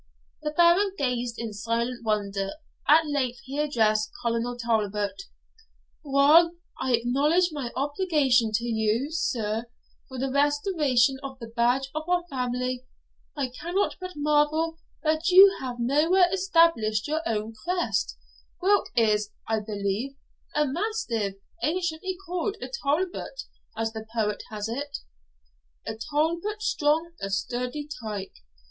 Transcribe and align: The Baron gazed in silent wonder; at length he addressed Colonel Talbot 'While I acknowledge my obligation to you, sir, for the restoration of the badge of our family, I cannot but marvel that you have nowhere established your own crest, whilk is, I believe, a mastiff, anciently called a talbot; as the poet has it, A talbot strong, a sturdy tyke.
The 0.41 0.49
Baron 0.49 0.95
gazed 0.97 1.37
in 1.37 1.53
silent 1.53 2.03
wonder; 2.03 2.53
at 2.87 3.05
length 3.05 3.41
he 3.43 3.59
addressed 3.59 4.09
Colonel 4.23 4.57
Talbot 4.57 5.25
'While 6.01 6.53
I 6.79 6.93
acknowledge 6.95 7.49
my 7.51 7.71
obligation 7.75 8.51
to 8.53 8.65
you, 8.65 9.11
sir, 9.11 9.65
for 10.07 10.17
the 10.17 10.31
restoration 10.31 11.19
of 11.21 11.37
the 11.37 11.45
badge 11.55 11.91
of 11.93 12.09
our 12.09 12.25
family, 12.31 12.83
I 13.37 13.49
cannot 13.49 13.97
but 14.01 14.15
marvel 14.15 14.79
that 15.03 15.29
you 15.29 15.55
have 15.59 15.75
nowhere 15.79 16.33
established 16.33 17.07
your 17.07 17.21
own 17.29 17.53
crest, 17.63 18.17
whilk 18.59 18.85
is, 18.95 19.29
I 19.47 19.59
believe, 19.59 20.15
a 20.55 20.65
mastiff, 20.65 21.35
anciently 21.61 22.17
called 22.25 22.57
a 22.59 22.69
talbot; 22.69 23.43
as 23.77 23.93
the 23.93 24.07
poet 24.11 24.41
has 24.49 24.67
it, 24.67 24.97
A 25.85 25.93
talbot 25.93 26.63
strong, 26.63 27.11
a 27.21 27.29
sturdy 27.29 27.87
tyke. 28.03 28.33